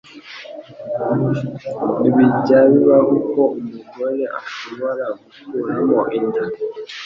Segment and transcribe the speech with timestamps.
[2.15, 6.43] Bijya bibaho ko umugore ashobora gukuramo inda